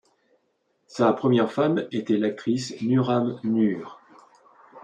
[0.87, 4.01] Sa première femme était l'actrice Nurhan Nur.